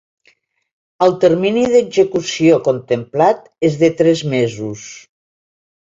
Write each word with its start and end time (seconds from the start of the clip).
El 1.07 1.13
termini 1.25 1.65
d’execució 1.73 2.57
contemplat 2.69 3.45
és 3.71 3.77
de 3.83 3.91
tres 4.01 4.25
mesos. 4.37 4.87